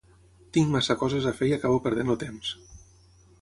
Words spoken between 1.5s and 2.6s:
i acabo perdent el temps.